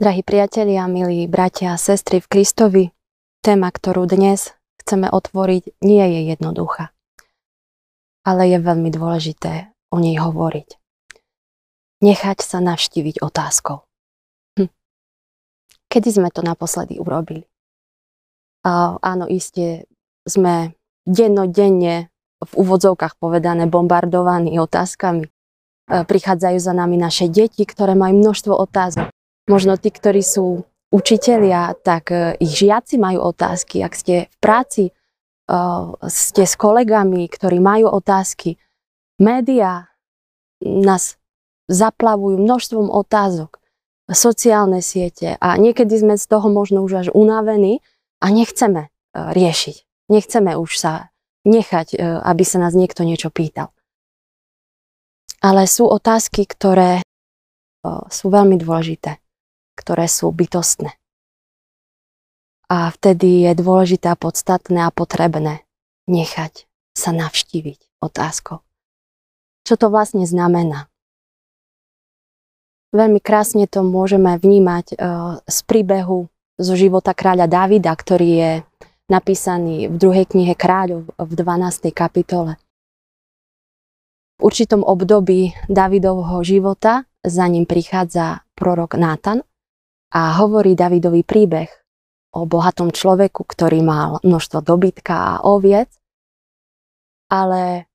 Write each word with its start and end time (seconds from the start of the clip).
Drahí 0.00 0.24
priatelia, 0.24 0.88
milí 0.88 1.28
bratia 1.28 1.76
a 1.76 1.82
sestry 1.82 2.24
v 2.24 2.30
Kristovi, 2.32 2.84
téma, 3.44 3.68
ktorú 3.68 4.08
dnes 4.08 4.56
chceme 4.80 5.12
otvoriť, 5.12 5.76
nie 5.84 6.00
je 6.00 6.20
jednoduchá, 6.32 6.88
ale 8.24 8.48
je 8.48 8.64
veľmi 8.64 8.88
dôležité 8.88 9.68
o 9.92 10.00
nej 10.00 10.16
hovoriť. 10.16 10.80
Nechať 12.00 12.38
sa 12.40 12.64
navštíviť 12.64 13.20
otázkou. 13.20 13.84
Hm. 14.56 14.72
Kedy 15.92 16.08
sme 16.08 16.32
to 16.32 16.40
naposledy 16.40 16.96
urobili? 16.96 17.44
A, 18.64 18.96
áno, 19.04 19.28
iste 19.28 19.84
sme 20.24 20.72
dennodenne 21.04 22.08
v 22.40 22.52
úvodzovkách 22.56 23.20
povedané 23.20 23.68
bombardovaní 23.68 24.56
otázkami. 24.64 25.28
E, 25.28 25.30
prichádzajú 25.92 26.56
za 26.56 26.72
nami 26.72 26.96
naše 26.96 27.28
deti, 27.28 27.68
ktoré 27.68 27.92
majú 27.92 28.16
množstvo 28.16 28.56
otázok 28.56 29.12
možno 29.50 29.74
tí, 29.74 29.90
ktorí 29.90 30.22
sú 30.22 30.70
učitelia, 30.94 31.74
tak 31.82 32.14
e, 32.14 32.38
ich 32.38 32.54
žiaci 32.54 32.98
majú 32.98 33.34
otázky. 33.34 33.82
Ak 33.82 33.98
ste 33.98 34.30
v 34.30 34.36
práci, 34.38 34.84
e, 34.90 34.92
ste 36.06 36.42
s 36.46 36.54
kolegami, 36.54 37.26
ktorí 37.26 37.58
majú 37.58 37.90
otázky. 37.90 38.58
Média 39.18 39.90
nás 40.62 41.18
zaplavujú 41.70 42.38
množstvom 42.38 42.90
otázok, 42.90 43.58
sociálne 44.10 44.82
siete 44.82 45.38
a 45.38 45.54
niekedy 45.54 45.94
sme 45.94 46.14
z 46.18 46.26
toho 46.26 46.50
možno 46.50 46.82
už 46.82 47.06
až 47.06 47.08
unavení 47.14 47.82
a 48.18 48.30
nechceme 48.30 48.86
e, 48.86 48.88
riešiť. 49.14 49.76
Nechceme 50.10 50.58
už 50.58 50.74
sa 50.74 51.14
nechať, 51.46 51.96
aby 52.26 52.42
sa 52.44 52.58
nás 52.58 52.74
niekto 52.74 53.06
niečo 53.06 53.30
pýtal. 53.30 53.70
Ale 55.38 55.70
sú 55.70 55.86
otázky, 55.86 56.44
ktoré 56.44 57.00
sú 58.10 58.28
veľmi 58.28 58.58
dôležité 58.58 59.22
ktoré 59.80 60.04
sú 60.04 60.28
bytostné. 60.28 60.92
A 62.70 62.92
vtedy 62.92 63.48
je 63.48 63.52
dôležité 63.56 64.12
a 64.12 64.20
podstatné 64.20 64.86
a 64.86 64.94
potrebné 64.94 65.64
nechať 66.06 66.68
sa 66.94 67.10
navštíviť 67.10 68.04
otázkou. 68.04 68.60
Čo 69.64 69.74
to 69.74 69.86
vlastne 69.88 70.28
znamená? 70.28 70.86
Veľmi 72.90 73.22
krásne 73.22 73.70
to 73.70 73.86
môžeme 73.86 74.34
vnímať 74.34 74.86
e, 74.92 74.96
z 75.46 75.58
príbehu 75.62 76.26
zo 76.58 76.74
života 76.74 77.14
kráľa 77.14 77.46
Davida, 77.46 77.94
ktorý 77.94 78.28
je 78.28 78.52
napísaný 79.06 79.90
v 79.90 79.94
druhej 79.94 80.26
knihe 80.26 80.54
kráľov 80.58 81.10
v 81.14 81.32
12. 81.34 81.90
kapitole. 81.94 82.58
V 84.38 84.50
určitom 84.50 84.82
období 84.82 85.54
Davidovho 85.70 86.42
života 86.42 87.06
za 87.22 87.46
ním 87.46 87.66
prichádza 87.66 88.42
prorok 88.58 88.98
Nátan 88.98 89.46
a 90.10 90.42
hovorí 90.42 90.74
Davidový 90.74 91.22
príbeh 91.22 91.70
o 92.34 92.46
bohatom 92.46 92.94
človeku, 92.94 93.42
ktorý 93.46 93.82
mal 93.82 94.22
množstvo 94.22 94.62
dobytka 94.62 95.14
a 95.14 95.32
oviec, 95.46 95.90
ale 97.30 97.86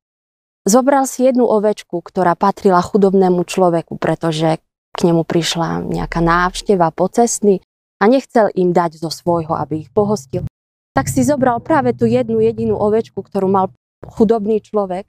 zobral 0.67 1.07
si 1.07 1.27
jednu 1.27 1.44
ovečku, 1.47 1.99
ktorá 1.99 2.35
patrila 2.35 2.80
chudobnému 2.80 3.44
človeku, 3.44 3.99
pretože 3.99 4.59
k 4.95 4.99
nemu 5.03 5.27
prišla 5.27 5.83
nejaká 5.83 6.23
návšteva 6.23 6.91
pocestný 6.95 7.59
a 7.99 8.07
nechcel 8.07 8.47
im 8.55 8.72
dať 8.72 9.00
zo 9.00 9.11
svojho, 9.11 9.55
aby 9.55 9.88
ich 9.88 9.91
pohostil. 9.91 10.47
Tak 10.95 11.11
si 11.11 11.27
zobral 11.27 11.59
práve 11.59 11.91
tú 11.91 12.07
jednu 12.07 12.39
jedinú 12.39 12.79
ovečku, 12.79 13.19
ktorú 13.19 13.52
mal 13.52 13.66
chudobný 14.07 14.63
človek, 14.63 15.07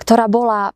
ktorá 0.00 0.28
bola 0.28 0.72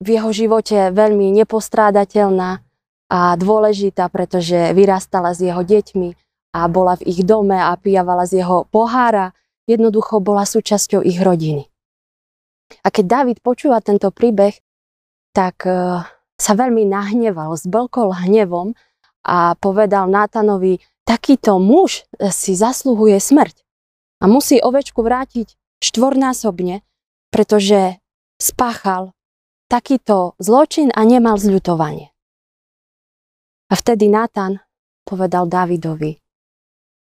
v 0.00 0.16
jeho 0.16 0.30
živote 0.32 0.92
veľmi 0.92 1.32
nepostrádateľná, 1.44 2.64
a 3.10 3.34
dôležitá, 3.34 4.06
pretože 4.06 4.70
vyrastala 4.70 5.34
s 5.34 5.42
jeho 5.42 5.60
deťmi 5.60 6.14
a 6.54 6.70
bola 6.70 6.94
v 6.94 7.10
ich 7.10 7.26
dome 7.26 7.58
a 7.58 7.74
pijavala 7.74 8.22
z 8.30 8.46
jeho 8.46 8.70
pohára. 8.70 9.34
Jednoducho 9.66 10.22
bola 10.22 10.46
súčasťou 10.46 11.02
ich 11.02 11.18
rodiny. 11.18 11.66
A 12.86 12.88
keď 12.94 13.04
David 13.06 13.38
počúva 13.42 13.82
tento 13.82 14.14
príbeh, 14.14 14.54
tak 15.34 15.66
e, 15.66 16.06
sa 16.38 16.52
veľmi 16.54 16.86
nahneval, 16.86 17.54
zblkol 17.58 18.14
hnevom 18.26 18.78
a 19.26 19.58
povedal 19.58 20.06
Nátanovi, 20.06 20.78
takýto 21.02 21.58
muž 21.58 22.06
si 22.30 22.54
zasluhuje 22.54 23.18
smrť 23.18 23.62
a 24.22 24.30
musí 24.30 24.62
ovečku 24.62 25.02
vrátiť 25.02 25.54
štvornásobne, 25.82 26.86
pretože 27.34 27.98
spáchal 28.38 29.14
takýto 29.70 30.34
zločin 30.42 30.90
a 30.94 31.02
nemal 31.06 31.38
zľutovanie. 31.38 32.09
A 33.70 33.78
vtedy 33.78 34.10
Natan 34.10 34.58
povedal 35.06 35.46
Davidovi, 35.46 36.18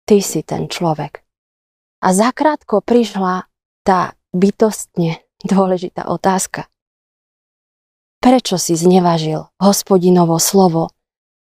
ty 0.08 0.16
si 0.24 0.40
ten 0.40 0.64
človek. 0.64 1.20
A 2.00 2.08
zakrátko 2.16 2.80
prišla 2.80 3.44
tá 3.84 4.16
bytostne 4.32 5.20
dôležitá 5.44 6.08
otázka. 6.08 6.64
Prečo 8.24 8.56
si 8.56 8.72
znevažil 8.80 9.44
hospodinovo 9.60 10.40
slovo 10.40 10.88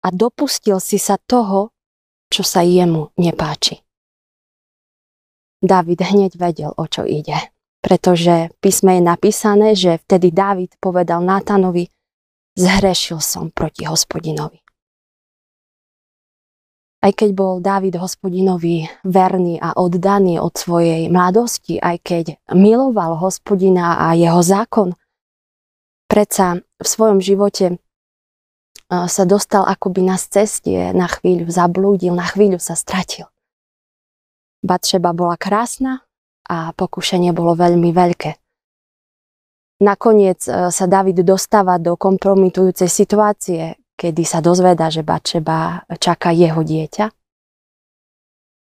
a 0.03 0.11
dopustil 0.11 0.83
si 0.83 0.99
sa 0.99 1.15
toho, 1.15 1.71
čo 2.27 2.43
sa 2.43 2.67
jemu 2.67 3.15
nepáči? 3.15 3.79
David 5.63 6.03
hneď 6.03 6.35
vedel, 6.35 6.75
o 6.75 6.85
čo 6.91 7.07
ide, 7.07 7.39
pretože 7.79 8.51
písme 8.59 8.99
je 8.99 9.03
napísané, 9.07 9.79
že 9.79 10.03
vtedy 10.03 10.35
David 10.35 10.75
povedal 10.83 11.23
Nátanovi, 11.23 11.87
zhrešil 12.59 13.23
som 13.23 13.55
proti 13.55 13.87
hospodinovi. 13.87 14.59
Aj 17.03 17.11
keď 17.11 17.35
bol 17.35 17.59
Dávid 17.59 17.99
hospodinovi 17.99 18.87
verný 19.03 19.59
a 19.59 19.75
oddaný 19.75 20.39
od 20.39 20.55
svojej 20.55 21.11
mladosti, 21.11 21.83
aj 21.83 21.97
keď 21.99 22.25
miloval 22.55 23.19
hospodina 23.19 24.07
a 24.07 24.15
jeho 24.15 24.39
zákon, 24.39 24.95
predsa 26.07 26.63
v 26.63 26.87
svojom 26.87 27.19
živote 27.19 27.83
sa 28.87 29.25
dostal 29.27 29.67
akoby 29.67 30.07
na 30.07 30.15
cestie, 30.15 30.95
na 30.95 31.11
chvíľu 31.11 31.51
zablúdil, 31.51 32.15
na 32.15 32.29
chvíľu 32.29 32.63
sa 32.63 32.79
stratil. 32.79 33.27
Batšeba 34.63 35.11
bola 35.11 35.35
krásna 35.35 36.07
a 36.47 36.71
pokušenie 36.71 37.35
bolo 37.35 37.59
veľmi 37.59 37.91
veľké. 37.91 38.31
Nakoniec 39.83 40.47
sa 40.47 40.85
David 40.87 41.27
dostáva 41.27 41.83
do 41.83 41.99
kompromitujúcej 41.99 42.87
situácie, 42.87 43.82
kedy 43.97 44.23
sa 44.27 44.43
dozvedá, 44.43 44.89
že 44.89 45.07
Bačeba 45.07 45.87
čaká 46.01 46.33
jeho 46.35 46.65
dieťa 46.65 47.07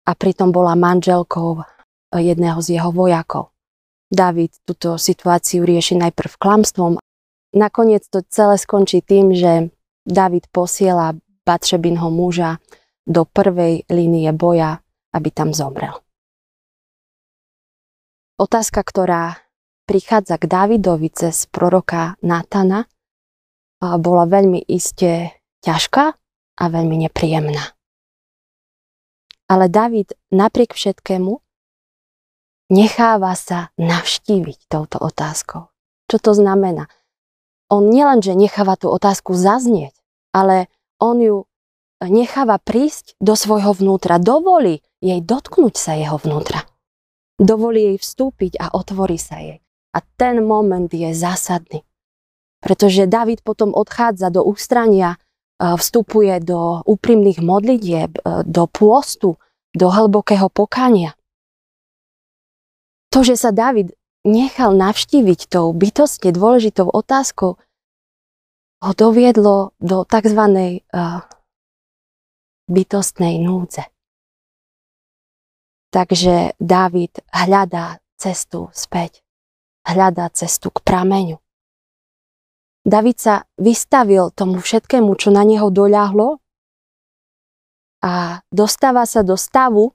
a 0.01 0.11
pritom 0.17 0.49
bola 0.49 0.75
manželkou 0.75 1.63
jedného 2.11 2.59
z 2.59 2.79
jeho 2.79 2.91
vojakov. 2.91 3.55
David 4.11 4.59
túto 4.67 4.99
situáciu 4.99 5.63
rieši 5.63 5.95
najprv 5.95 6.35
klamstvom. 6.35 6.99
Nakoniec 7.55 8.03
to 8.11 8.19
celé 8.27 8.59
skončí 8.59 8.99
tým, 8.99 9.31
že 9.31 9.71
David 10.03 10.51
posiela 10.51 11.15
Batšebinho 11.47 12.11
muža 12.11 12.59
do 13.07 13.23
prvej 13.23 13.87
línie 13.87 14.29
boja, 14.35 14.83
aby 15.15 15.31
tam 15.31 15.55
zomrel. 15.55 15.95
Otázka, 18.35 18.83
ktorá 18.83 19.39
prichádza 19.87 20.35
k 20.41 20.49
Davidovi 20.49 21.09
cez 21.13 21.47
proroka 21.47 22.19
Natana, 22.19 22.89
bola 23.81 24.29
veľmi 24.29 24.61
iste 24.69 25.33
ťažká 25.65 26.05
a 26.61 26.63
veľmi 26.69 27.09
nepríjemná. 27.09 27.73
Ale 29.49 29.67
David 29.67 30.15
napriek 30.31 30.77
všetkému 30.77 31.41
necháva 32.71 33.35
sa 33.35 33.73
navštíviť 33.75 34.69
touto 34.71 35.01
otázkou. 35.01 35.67
Čo 36.07 36.17
to 36.21 36.31
znamená? 36.37 36.87
On 37.67 37.83
nielenže 37.89 38.37
necháva 38.37 38.79
tú 38.79 38.87
otázku 38.93 39.35
zaznieť, 39.35 39.95
ale 40.31 40.71
on 41.01 41.19
ju 41.19 41.37
necháva 42.03 42.61
prísť 42.61 43.19
do 43.19 43.35
svojho 43.35 43.75
vnútra, 43.75 44.21
dovolí 44.21 44.85
jej 45.03 45.19
dotknúť 45.19 45.75
sa 45.75 45.97
jeho 45.97 46.15
vnútra. 46.21 46.63
Dovolí 47.41 47.95
jej 47.95 47.97
vstúpiť 47.97 48.61
a 48.61 48.69
otvorí 48.71 49.17
sa 49.17 49.41
jej. 49.41 49.59
A 49.91 49.99
ten 50.15 50.45
moment 50.45 50.87
je 50.87 51.11
zásadný 51.11 51.83
pretože 52.61 53.09
David 53.09 53.41
potom 53.41 53.73
odchádza 53.73 54.29
do 54.29 54.45
ústrania, 54.45 55.17
vstupuje 55.61 56.41
do 56.41 56.81
úprimných 56.89 57.37
modlitieb, 57.37 58.17
e, 58.17 58.41
do 58.49 58.65
pôstu, 58.65 59.37
do 59.77 59.87
hlbokého 59.93 60.49
pokania. 60.49 61.13
To, 63.13 63.21
že 63.21 63.37
sa 63.37 63.53
David 63.53 63.93
nechal 64.25 64.73
navštíviť 64.73 65.51
tou 65.51 65.69
bytostne 65.73 66.33
dôležitou 66.33 66.89
otázkou, 66.89 67.61
ho 68.81 68.91
doviedlo 68.97 69.77
do 69.77 70.01
tzv. 70.09 70.41
Uh, 70.89 71.21
bytostnej 72.71 73.37
núdze. 73.43 73.83
Takže 75.91 76.55
David 76.57 77.19
hľadá 77.35 77.99
cestu 78.15 78.71
späť. 78.71 79.19
Hľadá 79.83 80.31
cestu 80.31 80.71
k 80.71 80.79
prameňu. 80.79 81.40
David 82.81 83.17
sa 83.21 83.35
vystavil 83.61 84.33
tomu 84.33 84.57
všetkému, 84.57 85.13
čo 85.13 85.29
na 85.29 85.45
neho 85.45 85.69
doľahlo 85.69 86.41
a 88.01 88.41
dostáva 88.49 89.05
sa 89.05 89.21
do 89.21 89.37
stavu, 89.37 89.93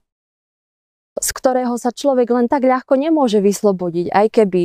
z 1.18 1.28
ktorého 1.34 1.74
sa 1.74 1.90
človek 1.90 2.30
len 2.30 2.46
tak 2.46 2.62
ľahko 2.62 2.94
nemôže 2.94 3.42
vyslobodiť, 3.42 4.14
aj 4.14 4.26
keby 4.30 4.62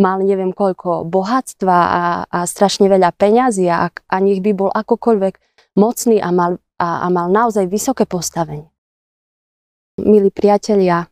mal 0.00 0.20
neviem 0.24 0.52
koľko 0.52 1.04
bohatstva 1.08 1.76
a, 1.76 2.02
a 2.28 2.38
strašne 2.44 2.88
veľa 2.88 3.12
peňazí 3.12 3.68
a, 3.68 3.88
a 3.88 4.16
nech 4.20 4.40
by 4.40 4.52
bol 4.56 4.70
akokoľvek 4.72 5.34
mocný 5.76 6.20
a 6.20 6.28
mal, 6.32 6.60
a, 6.80 7.04
a 7.04 7.06
mal 7.12 7.28
naozaj 7.28 7.68
vysoké 7.68 8.04
postavenie. 8.08 8.68
Milí 9.98 10.30
priatelia, 10.30 11.08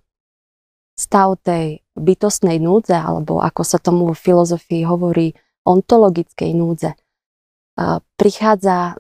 stav 0.96 1.36
tej 1.44 1.84
bytostnej 1.96 2.56
núdze, 2.56 2.96
alebo 2.96 3.40
ako 3.44 3.62
sa 3.64 3.76
tomu 3.76 4.12
v 4.12 4.16
filozofii 4.16 4.88
hovorí, 4.88 5.36
ontologickej 5.66 6.54
núdze, 6.54 6.94
prichádza 8.16 8.96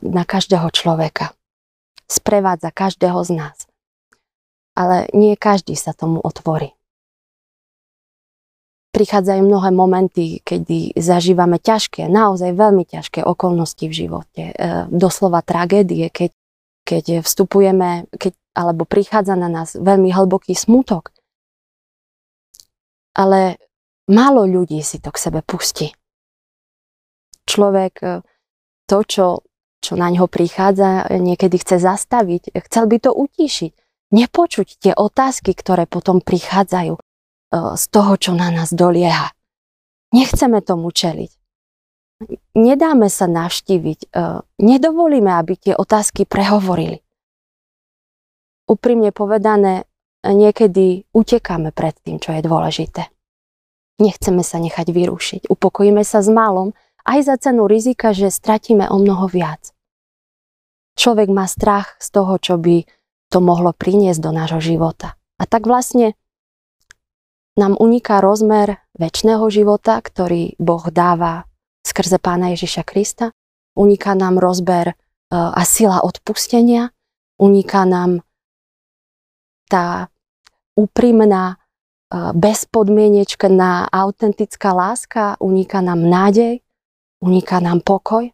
na 0.00 0.22
každého 0.22 0.70
človeka. 0.70 1.34
Sprevádza 2.06 2.70
každého 2.70 3.18
z 3.26 3.30
nás. 3.34 3.56
Ale 4.78 5.10
nie 5.14 5.34
každý 5.34 5.74
sa 5.74 5.90
tomu 5.94 6.22
otvorí. 6.22 6.74
Prichádzajú 8.90 9.46
mnohé 9.46 9.70
momenty, 9.70 10.42
kedy 10.42 10.98
zažívame 10.98 11.62
ťažké, 11.62 12.10
naozaj 12.10 12.58
veľmi 12.58 12.82
ťažké 12.82 13.22
okolnosti 13.22 13.86
v 13.86 13.94
živote. 13.94 14.42
E, 14.50 14.54
doslova 14.90 15.46
tragédie, 15.46 16.10
keď, 16.10 16.34
keď 16.82 17.04
vstupujeme, 17.22 18.10
keď, 18.10 18.34
alebo 18.50 18.82
prichádza 18.82 19.38
na 19.38 19.46
nás 19.46 19.78
veľmi 19.78 20.10
hlboký 20.10 20.58
smutok. 20.58 21.14
Ale 23.14 23.62
málo 24.10 24.42
ľudí 24.42 24.82
si 24.82 24.98
to 24.98 25.14
k 25.14 25.22
sebe 25.22 25.38
pustí 25.46 25.94
človek 27.46 27.94
e, 28.02 28.06
to, 28.90 28.98
čo, 29.06 29.26
čo 29.78 29.92
na 29.94 30.10
ňo 30.10 30.26
prichádza, 30.26 31.08
niekedy 31.08 31.60
chce 31.60 31.78
zastaviť, 31.80 32.56
chcel 32.66 32.84
by 32.90 32.96
to 32.98 33.10
utíšiť. 33.14 33.72
Nepočuť 34.10 34.68
tie 34.82 34.92
otázky, 34.98 35.54
ktoré 35.54 35.86
potom 35.86 36.18
prichádzajú 36.18 36.94
e, 36.98 37.00
z 37.78 37.84
toho, 37.94 38.12
čo 38.18 38.34
na 38.34 38.50
nás 38.50 38.74
dolieha. 38.74 39.30
Nechceme 40.10 40.58
tomu 40.60 40.90
čeliť. 40.90 41.30
Nedáme 42.58 43.08
sa 43.08 43.30
navštíviť. 43.30 44.00
E, 44.10 44.42
nedovolíme, 44.58 45.30
aby 45.38 45.54
tie 45.56 45.74
otázky 45.78 46.26
prehovorili. 46.26 47.00
Úprimne 48.66 49.10
povedané, 49.10 49.88
niekedy 50.26 51.08
utekáme 51.16 51.72
pred 51.72 51.96
tým, 52.04 52.20
čo 52.20 52.36
je 52.36 52.42
dôležité. 52.44 53.08
Nechceme 54.00 54.40
sa 54.40 54.56
nechať 54.60 54.86
vyrušiť. 54.92 55.40
Upokojíme 55.48 56.04
sa 56.04 56.24
s 56.24 56.28
malom, 56.28 56.72
aj 57.04 57.18
za 57.26 57.36
cenu 57.40 57.66
rizika, 57.66 58.12
že 58.12 58.32
stratíme 58.32 58.88
o 58.88 58.96
mnoho 59.00 59.26
viac. 59.30 59.72
Človek 61.00 61.32
má 61.32 61.48
strach 61.48 61.96
z 61.96 62.08
toho, 62.12 62.36
čo 62.36 62.60
by 62.60 62.84
to 63.30 63.38
mohlo 63.40 63.72
priniesť 63.72 64.20
do 64.20 64.30
nášho 64.34 64.60
života. 64.60 65.16
A 65.40 65.48
tak 65.48 65.64
vlastne 65.64 66.18
nám 67.56 67.78
uniká 67.78 68.20
rozmer 68.20 68.82
väčšného 68.98 69.46
života, 69.48 69.96
ktorý 69.96 70.58
Boh 70.60 70.84
dáva 70.92 71.48
skrze 71.86 72.20
Pána 72.20 72.52
Ježiša 72.52 72.84
Krista. 72.84 73.32
Uniká 73.78 74.12
nám 74.12 74.36
rozber 74.36 74.92
e, 74.92 74.94
a 75.32 75.62
sila 75.64 76.04
odpustenia. 76.04 76.92
Uniká 77.40 77.88
nám 77.88 78.20
tá 79.70 80.12
úprimná, 80.76 81.56
e, 81.56 81.56
bezpodmienečná, 82.36 83.88
autentická 83.88 84.76
láska. 84.76 85.40
Uniká 85.40 85.80
nám 85.80 86.04
nádej 86.04 86.60
uniká 87.20 87.60
nám 87.60 87.84
pokoj 87.84 88.32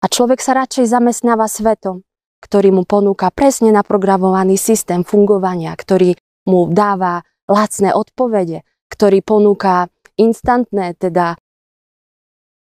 a 0.00 0.06
človek 0.06 0.38
sa 0.38 0.54
radšej 0.58 0.90
zamestnáva 0.90 1.50
svetom, 1.50 2.06
ktorý 2.44 2.76
mu 2.76 2.82
ponúka 2.86 3.32
presne 3.34 3.74
naprogramovaný 3.74 4.54
systém 4.60 5.02
fungovania, 5.02 5.74
ktorý 5.74 6.14
mu 6.44 6.68
dáva 6.70 7.26
lacné 7.48 7.96
odpovede, 7.96 8.62
ktorý 8.92 9.24
ponúka 9.24 9.88
instantné, 10.20 10.94
teda 10.94 11.40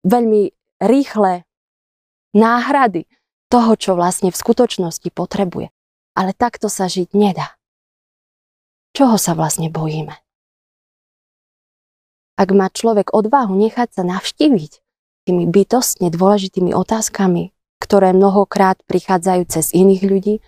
veľmi 0.05 0.53
rýchle 0.85 1.49
náhrady 2.37 3.09
toho, 3.49 3.73
čo 3.75 3.97
vlastne 3.97 4.29
v 4.29 4.37
skutočnosti 4.37 5.09
potrebuje. 5.11 5.73
Ale 6.15 6.31
takto 6.31 6.71
sa 6.71 6.87
žiť 6.87 7.11
nedá. 7.17 7.59
Čoho 8.95 9.19
sa 9.19 9.35
vlastne 9.35 9.67
bojíme? 9.73 10.15
Ak 12.39 12.49
má 12.55 12.71
človek 12.71 13.11
odvahu 13.11 13.55
nechať 13.55 13.99
sa 13.99 14.03
navštíviť 14.07 14.84
tými 15.25 15.49
bytostne 15.49 16.13
dôležitými 16.13 16.77
otázkami, 16.77 17.51
ktoré 17.81 18.17
mnohokrát 18.17 18.81
prichádzajú 18.89 19.43
cez 19.49 19.73
iných 19.77 20.03
ľudí, 20.05 20.35
e, 20.39 20.43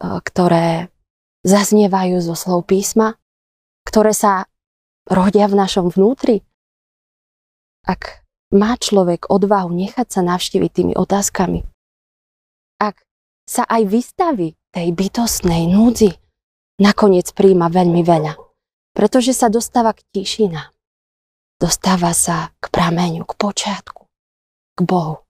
ktoré 0.00 0.88
zaznievajú 1.44 2.22
zo 2.22 2.32
slov 2.38 2.68
písma, 2.68 3.20
ktoré 3.84 4.16
sa 4.16 4.46
rodia 5.10 5.50
v 5.50 5.58
našom 5.58 5.90
vnútri. 5.90 6.46
Ak 7.82 8.22
má 8.54 8.78
človek 8.78 9.26
odvahu 9.26 9.68
nechať 9.74 10.06
sa 10.08 10.20
navštíviť 10.22 10.70
tými 10.70 10.94
otázkami, 10.94 11.66
ak 12.78 12.96
sa 13.44 13.66
aj 13.66 13.82
vystaví 13.90 14.54
tej 14.72 14.88
bytostnej 14.94 15.68
núdzi, 15.68 16.16
nakoniec 16.80 17.28
príjma 17.36 17.68
veľmi 17.68 18.00
veľa, 18.06 18.38
pretože 18.96 19.36
sa 19.36 19.52
dostáva 19.52 19.92
k 19.92 20.06
tišinám 20.14 20.71
dostáva 21.62 22.10
sa 22.10 22.50
k 22.58 22.74
prameňu, 22.74 23.22
k 23.22 23.32
počiatku, 23.38 24.10
k 24.74 24.80
Bohu. 24.82 25.22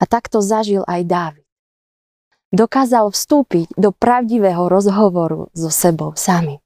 A 0.00 0.08
takto 0.08 0.40
zažil 0.40 0.80
aj 0.88 1.04
Dávid. 1.04 1.46
Dokázal 2.52 3.12
vstúpiť 3.12 3.68
do 3.76 3.92
pravdivého 3.92 4.72
rozhovoru 4.72 5.52
so 5.52 5.68
sebou 5.68 6.16
sami. 6.16 6.64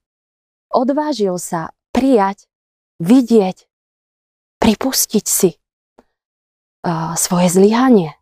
Odvážil 0.71 1.35
sa 1.43 1.75
prijať, 1.91 2.47
vidieť, 3.03 3.67
pripustiť 4.63 5.25
si 5.27 5.51
uh, 5.55 7.15
svoje 7.19 7.51
zlyhanie. 7.51 8.15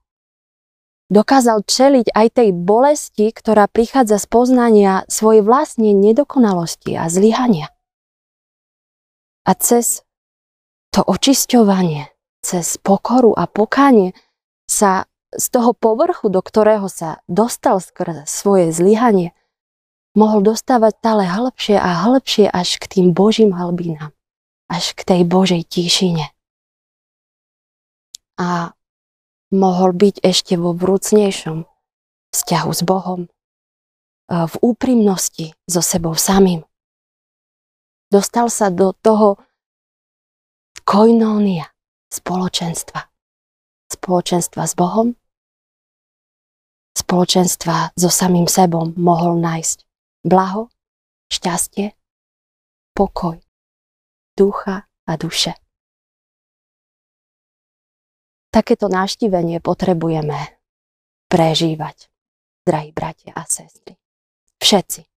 Dokázal 1.13 1.65
čeliť 1.69 2.13
aj 2.13 2.27
tej 2.33 2.51
bolesti, 2.57 3.29
ktorá 3.33 3.69
prichádza 3.69 4.17
z 4.17 4.27
poznania 4.29 4.95
svojej 5.09 5.45
vlastnej 5.45 5.93
nedokonalosti 5.93 6.97
a 6.97 7.13
zlyhania. 7.13 7.74
A 9.45 9.53
cez 9.57 10.01
to 10.89 11.05
očisťovanie, 11.05 12.09
cez 12.41 12.81
pokoru 12.81 13.37
a 13.37 13.45
pokanie 13.45 14.17
sa 14.65 15.05
z 15.35 15.47
toho 15.53 15.77
povrchu, 15.77 16.31
do 16.33 16.41
ktorého 16.41 16.89
sa 16.89 17.21
dostal 17.29 17.83
skrze 17.83 18.25
svoje 18.25 18.73
zlyhanie, 18.73 19.37
mohol 20.15 20.41
dostávať 20.47 20.97
stále 21.03 21.25
hĺbšie 21.27 21.77
a 21.77 22.07
hĺbšie 22.07 22.47
až 22.49 22.79
k 22.79 22.85
tým 22.87 23.07
Božím 23.13 23.53
hlbinám, 23.53 24.15
až 24.71 24.95
k 24.95 25.03
tej 25.03 25.21
Božej 25.27 25.67
tíšine. 25.67 26.31
A 28.39 28.73
mohol 29.51 29.95
byť 29.95 30.23
ešte 30.23 30.55
vo 30.55 30.75
vrúcnejšom 30.75 31.67
vzťahu 32.35 32.71
s 32.71 32.83
Bohom, 32.83 33.21
v 34.25 34.55
úprimnosti 34.65 35.53
so 35.69 35.85
sebou 35.85 36.17
samým. 36.17 36.65
Dostal 38.15 38.47
sa 38.47 38.71
do 38.71 38.95
toho 38.95 39.43
koinónia, 40.87 41.67
spoločenstva. 42.15 43.11
Spoločenstva 43.91 44.63
s 44.63 44.75
Bohom, 44.79 45.19
spoločenstva 46.95 47.91
so 47.99 48.07
samým 48.07 48.47
sebom 48.47 48.95
mohol 48.95 49.43
nájsť 49.43 49.83
blaho, 50.23 50.71
šťastie, 51.27 51.99
pokoj, 52.95 53.43
ducha 54.39 54.87
a 54.87 55.13
duše. 55.19 55.59
Takéto 58.55 58.87
návštívenie 58.87 59.59
potrebujeme 59.59 60.63
prežívať, 61.27 62.07
drahí 62.63 62.95
bratia 62.95 63.35
a 63.35 63.43
sestry. 63.43 63.99
Všetci. 64.63 65.14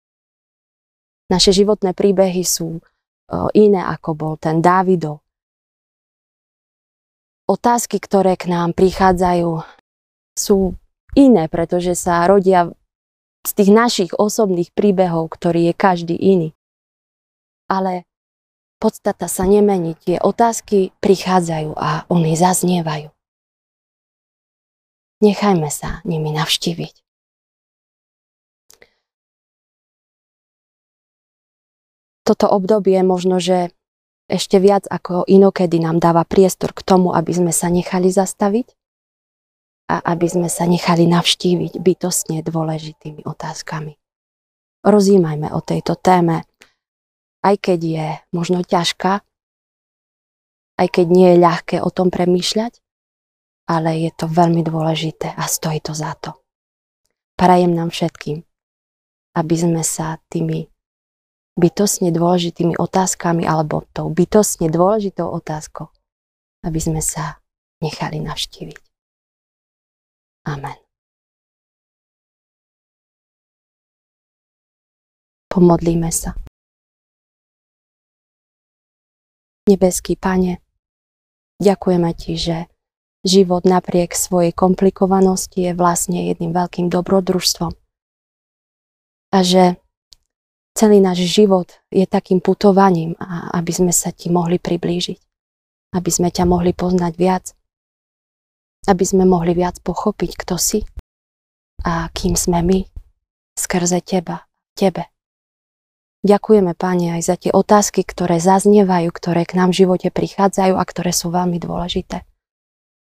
Naše 1.28 1.52
životné 1.52 1.92
príbehy 1.92 2.44
sú 2.48 2.80
iné, 3.52 3.82
ako 3.84 4.10
bol 4.16 4.34
ten 4.40 4.64
Dávidov. 4.64 5.20
Otázky, 7.48 8.00
ktoré 8.00 8.36
k 8.36 8.52
nám 8.52 8.76
prichádzajú, 8.76 9.64
sú 10.36 10.76
iné, 11.16 11.48
pretože 11.48 11.96
sa 11.96 12.24
rodia 12.28 12.72
z 13.48 13.52
tých 13.56 13.72
našich 13.72 14.12
osobných 14.12 14.76
príbehov, 14.76 15.32
ktorý 15.32 15.72
je 15.72 15.74
každý 15.76 16.16
iný. 16.20 16.52
Ale 17.72 18.04
podstata 18.84 19.32
sa 19.32 19.48
nemení, 19.48 19.96
tie 20.04 20.20
otázky 20.20 20.92
prichádzajú 21.00 21.72
a 21.76 22.04
oni 22.12 22.36
zaznievajú. 22.36 23.12
Nechajme 25.24 25.72
sa 25.72 26.04
nimi 26.04 26.36
navštíviť. 26.36 27.07
Toto 32.28 32.52
obdobie 32.52 33.00
možno, 33.08 33.40
že 33.40 33.72
ešte 34.28 34.60
viac 34.60 34.84
ako 34.92 35.24
inokedy 35.24 35.80
nám 35.80 36.04
dáva 36.04 36.28
priestor 36.28 36.76
k 36.76 36.84
tomu, 36.84 37.16
aby 37.16 37.32
sme 37.32 37.56
sa 37.56 37.72
nechali 37.72 38.12
zastaviť, 38.12 38.76
a 39.88 40.04
aby 40.04 40.28
sme 40.28 40.48
sa 40.52 40.68
nechali 40.68 41.08
navštíviť 41.08 41.80
bytostne 41.80 42.44
dôležitými 42.44 43.24
otázkami. 43.24 43.96
Rozímajme 44.84 45.48
o 45.56 45.64
tejto 45.64 45.96
téme, 45.96 46.44
aj 47.44 47.56
keď 47.56 47.80
je 47.80 48.08
možno 48.36 48.68
ťažká, 48.68 49.24
aj 50.78 50.88
keď 50.92 51.06
nie 51.08 51.28
je 51.34 51.42
ľahké 51.42 51.78
o 51.80 51.90
tom 51.90 52.12
premýšľať, 52.12 52.84
ale 53.68 54.08
je 54.08 54.12
to 54.12 54.28
veľmi 54.28 54.62
dôležité 54.64 55.34
a 55.34 55.44
stojí 55.48 55.80
to 55.80 55.96
za 55.96 56.14
to. 56.20 56.36
Prajem 57.40 57.72
nám 57.72 57.92
všetkým, 57.92 58.44
aby 59.40 59.56
sme 59.56 59.82
sa 59.88 60.20
tými 60.28 60.68
bytostne 61.58 62.14
dôležitými 62.14 62.78
otázkami 62.78 63.44
alebo 63.44 63.84
tou 63.92 64.14
bytostne 64.14 64.70
dôležitou 64.70 65.26
otázkou, 65.26 65.90
aby 66.62 66.80
sme 66.80 67.02
sa 67.02 67.42
nechali 67.82 68.22
navštíviť. 68.22 68.78
Amen. 70.48 70.78
Pomodlíme 75.50 76.14
sa. 76.14 76.38
Nebeský 79.68 80.16
Pane, 80.16 80.64
ďakujeme 81.60 82.12
Ti, 82.16 82.34
že 82.40 82.58
život 83.28 83.68
napriek 83.68 84.16
svojej 84.16 84.56
komplikovanosti 84.56 85.68
je 85.68 85.72
vlastne 85.76 86.30
jedným 86.32 86.56
veľkým 86.56 86.88
dobrodružstvom. 86.88 87.76
A 89.36 89.38
že 89.44 89.76
celý 90.78 91.02
náš 91.02 91.26
život 91.26 91.74
je 91.90 92.06
takým 92.06 92.38
putovaním, 92.38 93.18
aby 93.58 93.74
sme 93.74 93.90
sa 93.90 94.14
Ti 94.14 94.30
mohli 94.30 94.62
priblížiť. 94.62 95.20
Aby 95.98 96.10
sme 96.14 96.30
ťa 96.30 96.46
mohli 96.46 96.78
poznať 96.78 97.14
viac 97.18 97.58
aby 98.88 99.04
sme 99.04 99.28
mohli 99.28 99.52
viac 99.52 99.84
pochopiť, 99.84 100.32
kto 100.40 100.56
si 100.56 100.80
a 101.84 102.08
kým 102.16 102.40
sme 102.40 102.64
my 102.64 102.80
skrze 103.60 104.00
teba, 104.02 104.48
tebe. 104.74 105.12
Ďakujeme, 106.24 106.74
Pane, 106.74 107.20
aj 107.20 107.22
za 107.22 107.36
tie 107.38 107.52
otázky, 107.54 108.02
ktoré 108.02 108.42
zaznievajú, 108.42 109.12
ktoré 109.14 109.46
k 109.46 109.60
nám 109.60 109.76
v 109.76 109.86
živote 109.86 110.10
prichádzajú 110.10 110.74
a 110.76 110.84
ktoré 110.84 111.12
sú 111.14 111.30
veľmi 111.30 111.62
dôležité. 111.62 112.26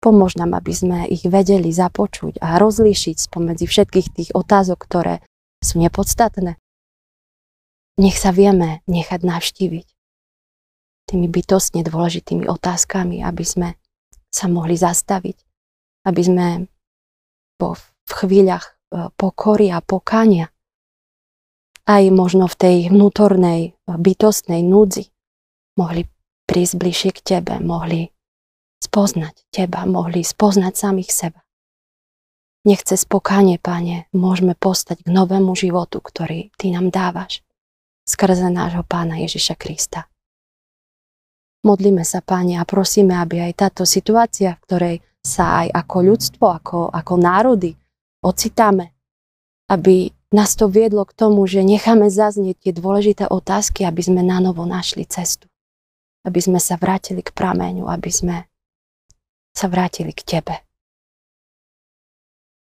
Pomôž 0.02 0.35
nám, 0.35 0.57
aby 0.59 0.73
sme 0.75 0.99
ich 1.07 1.23
vedeli 1.23 1.71
započuť 1.71 2.43
a 2.43 2.59
rozlíšiť 2.59 3.31
spomedzi 3.31 3.67
všetkých 3.69 4.09
tých 4.11 4.31
otázok, 4.35 4.79
ktoré 4.81 5.14
sú 5.62 5.79
nepodstatné. 5.79 6.59
Nech 8.02 8.18
sa 8.18 8.35
vieme 8.35 8.82
nechať 8.90 9.23
navštíviť 9.23 9.87
tými 11.06 11.30
bytostne 11.30 11.87
dôležitými 11.87 12.50
otázkami, 12.50 13.23
aby 13.23 13.44
sme 13.47 13.68
sa 14.35 14.50
mohli 14.50 14.75
zastaviť 14.75 15.38
aby 16.02 16.23
sme 16.23 16.47
po, 17.59 17.78
v 17.78 18.12
chvíľach 18.12 18.66
e, 18.66 18.71
pokory 19.14 19.71
a 19.71 19.78
pokania, 19.78 20.50
aj 21.87 22.02
možno 22.14 22.47
v 22.47 22.59
tej 22.59 22.76
vnútornej 22.90 23.61
e, 23.62 23.71
bytostnej 23.87 24.62
núdzi, 24.66 25.11
mohli 25.78 26.06
prísť 26.47 26.75
bližšie 26.78 27.11
k 27.14 27.21
Tebe, 27.23 27.62
mohli 27.62 28.11
spoznať 28.82 29.47
Teba, 29.54 29.87
mohli 29.87 30.26
spoznať 30.26 30.75
samých 30.75 31.11
seba. 31.11 31.40
Nechce 32.62 32.94
spokanie, 32.94 33.59
Pane, 33.59 34.06
môžeme 34.14 34.54
postať 34.54 35.02
k 35.02 35.09
novému 35.11 35.54
životu, 35.54 35.99
ktorý 35.99 36.54
Ty 36.59 36.78
nám 36.78 36.94
dávaš 36.94 37.42
skrze 38.02 38.50
nášho 38.50 38.82
Pána 38.82 39.18
Ježiša 39.23 39.54
Krista. 39.54 40.11
Modlíme 41.62 42.02
sa, 42.02 42.18
Pane, 42.18 42.59
a 42.59 42.66
prosíme, 42.66 43.14
aby 43.14 43.38
aj 43.38 43.52
táto 43.54 43.82
situácia, 43.87 44.59
v 44.59 44.62
ktorej 44.66 44.97
sa 45.23 45.62
aj 45.62 45.71
ako 45.87 45.97
ľudstvo, 46.11 46.44
ako, 46.50 46.78
ako 46.90 47.14
národy 47.14 47.78
ocitáme, 48.18 48.90
aby 49.71 50.11
nás 50.35 50.59
to 50.59 50.66
viedlo 50.66 51.06
k 51.06 51.14
tomu, 51.14 51.47
že 51.47 51.62
necháme 51.62 52.11
zaznieť 52.11 52.56
tie 52.66 52.73
dôležité 52.75 53.30
otázky, 53.30 53.87
aby 53.87 54.02
sme 54.02 54.26
na 54.26 54.42
novo 54.42 54.66
našli 54.66 55.06
cestu. 55.06 55.47
Aby 56.26 56.42
sme 56.42 56.59
sa 56.59 56.75
vrátili 56.75 57.23
k 57.23 57.30
prameňu, 57.30 57.87
aby 57.87 58.11
sme 58.11 58.37
sa 59.54 59.71
vrátili 59.71 60.11
k 60.11 60.23
Tebe. 60.23 60.54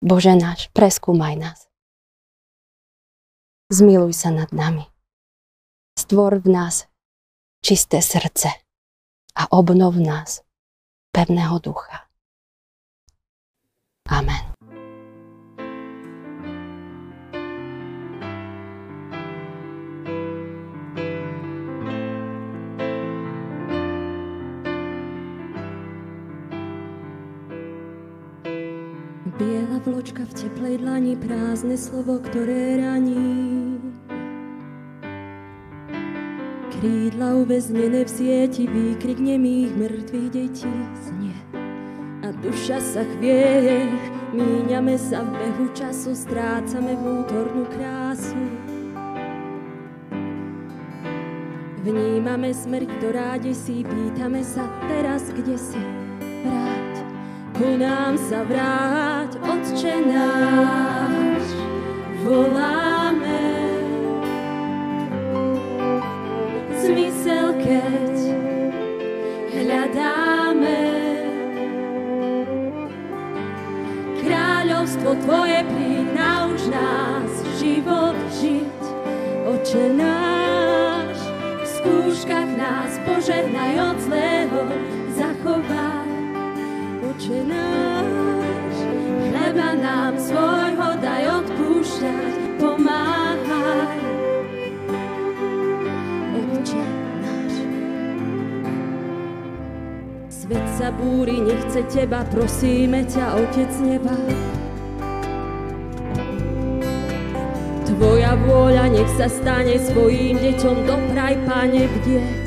Bože 0.01 0.33
náš, 0.33 0.73
preskúmaj 0.73 1.35
nás. 1.37 1.69
Zmiluj 3.71 4.17
sa 4.17 4.33
nad 4.35 4.51
nami. 4.51 4.91
Stvor 6.01 6.41
v 6.41 6.49
nás 6.49 6.89
čisté 7.61 8.01
srdce 8.01 8.49
a 9.37 9.53
obnov 9.53 10.01
v 10.01 10.09
nás 10.09 10.41
pevného 11.13 11.61
ducha. 11.61 12.09
Amen. 14.09 14.57
Biela 29.37 29.79
vločka 29.85 30.25
v 30.25 30.33
teplej 30.33 30.81
dlani, 30.81 31.21
prázdne 31.21 31.77
slovo, 31.77 32.25
ktoré 32.25 32.81
raní. 32.81 33.90
Krídla 36.81 37.37
uväznené 37.45 38.09
v 38.09 38.11
sieti, 38.11 38.65
výkrik 38.65 39.21
nemých 39.21 39.77
mŕtvych 39.77 40.29
detí 40.33 40.73
znie 41.05 41.37
duša 42.41 42.81
sa 42.81 43.03
chvieje, 43.17 43.85
míňame 44.33 44.97
sa 44.97 45.21
v 45.21 45.31
behu 45.37 45.67
času, 45.77 46.17
strácame 46.17 46.97
vnútornú 46.97 47.69
krásu. 47.69 48.41
Vnímame 51.81 52.53
smrť, 52.53 52.89
ktorá 53.01 53.41
desí, 53.41 53.85
pýtame 53.85 54.45
sa 54.45 54.69
teraz, 54.89 55.33
kde 55.33 55.57
si 55.57 55.81
vráť. 56.45 56.95
Ku 57.57 57.69
nám 57.77 58.17
sa 58.21 58.45
vráť, 58.45 59.37
Otče 59.41 59.95
sa 100.91 100.99
búri, 100.99 101.39
nechce 101.39 101.87
teba, 101.87 102.27
prosíme 102.35 103.07
ťa, 103.07 103.39
Otec 103.39 103.71
neba. 103.79 104.11
Tvoja 107.87 108.35
vôľa 108.43 108.91
nech 108.91 109.07
sa 109.15 109.31
stane 109.31 109.79
svojim 109.79 110.43
deťom 110.43 110.91
dopraj, 110.91 111.39
Pane, 111.47 111.87
bdieť 111.87 112.43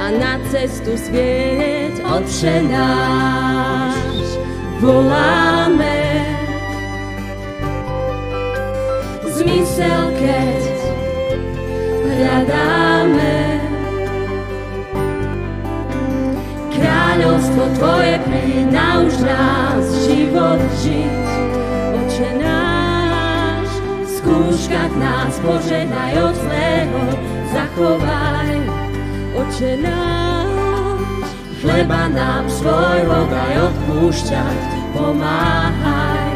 a 0.00 0.04
na 0.16 0.40
cestu 0.48 0.96
svieť, 0.96 2.00
Otče 2.00 2.64
náš, 2.64 4.24
voláme. 4.80 6.00
Zmysel, 9.36 10.04
keď 10.16 10.60
Tvoje 17.84 18.16
príď, 18.24 18.72
nauč 18.72 19.12
nás 19.20 19.84
život 20.08 20.56
žiť, 20.80 21.28
Oče 21.92 22.30
náš 22.40 23.68
skúškach 24.08 24.94
nás 24.96 25.36
požehnaj 25.44 26.16
od 26.16 26.32
zlého, 26.32 27.02
zachovaj, 27.52 28.56
Oče 29.36 29.84
náš. 29.84 31.28
Chleba 31.60 32.08
nám 32.08 32.48
svojho 32.48 33.28
daj 33.28 33.54
odpúšťať, 33.68 34.60
pomáhaj. 34.96 36.32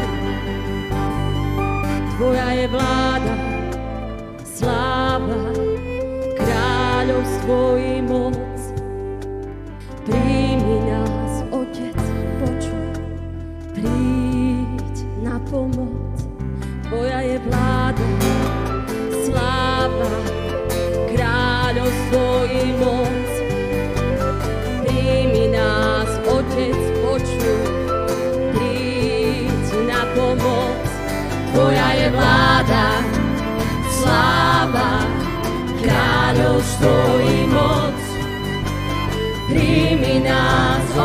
Tvoja 2.13 2.49
je 2.61 2.65
vláda, 2.69 3.35
sláva, 4.45 5.41
kráľovstvo 6.37 7.57
i 7.81 8.05
moc. 8.05 8.28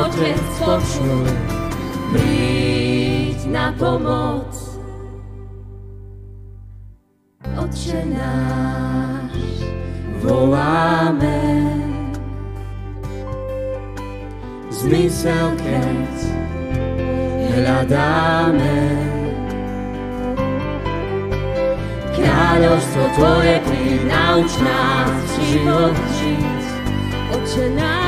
Nás, 0.04 0.12
Otec, 0.12 0.40
počuj, 0.60 1.28
príď 2.12 3.38
na 3.48 3.72
pomoc. 3.78 4.52
Otče 7.54 8.04
náš, 8.12 9.32
voláme, 10.20 11.40
zmysel, 14.68 15.56
keď 15.56 16.14
hľadáme. 17.54 18.76
Kráľovstvo 22.14 23.04
Tvoje 23.14 23.56
príď, 23.64 24.00
nauč 24.10 24.52
nás 24.60 25.28
život 25.48 25.94
žiť. 26.18 26.64
Oče 27.34 27.66
náš, 27.78 27.94
v 27.94 28.03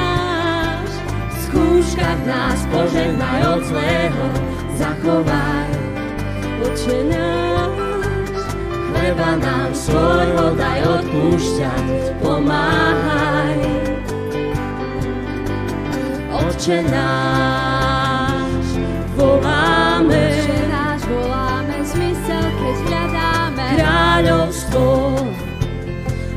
skúškach 1.47 2.21
nás 2.26 2.61
požehnaj 2.75 3.41
od 3.55 3.62
zlého, 3.71 4.26
zachovaj. 4.75 5.71
Oče 6.67 6.99
náš, 7.07 8.43
chleba 8.91 9.31
nám 9.38 9.71
svojho 9.71 10.47
daj 10.59 10.81
odpúšťať, 10.83 11.87
pomáhaj. 12.19 13.61
Otče 16.37 16.79
náš, 16.91 18.67
voláme, 19.15 20.25
Že 20.43 20.59
náš 20.69 21.00
voláme 21.07 21.76
zmysel, 21.87 22.47
keď 22.59 22.76
hľadáme. 22.91 23.67
kráľovstvo 23.79 24.87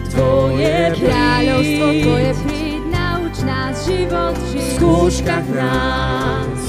Tvoje 0.09 0.77
Kráľovstvo. 0.99 1.87
Tvoje 2.03 2.31
príď, 2.43 2.68
život 3.99 4.35
v 4.35 4.43
žiť. 4.55 4.71
skúškach 4.79 5.47
nás 5.51 6.61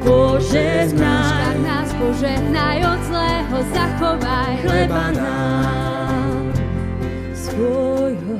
požehnaj. 0.00 1.44
Tak 1.44 1.58
nás 1.60 1.88
požehnaj 2.00 2.78
od 2.88 3.00
zlého, 3.04 3.56
zachovaj. 3.76 4.52
Chleba 4.64 5.06
nám 5.12 6.40
svojho 7.36 8.36